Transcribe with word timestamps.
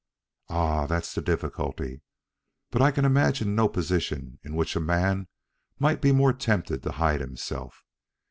"Ah, 0.49 0.87
that's 0.87 1.13
the 1.13 1.21
difficulty. 1.21 2.01
But 2.71 2.81
I 2.81 2.89
can 2.89 3.05
imagine 3.05 3.53
no 3.53 3.69
position 3.69 4.39
in 4.41 4.55
which 4.55 4.75
a 4.75 4.79
man 4.79 5.27
might 5.77 6.01
be 6.01 6.11
more 6.11 6.33
tempted 6.33 6.81
to 6.81 6.93
hide 6.93 7.21
himself. 7.21 7.83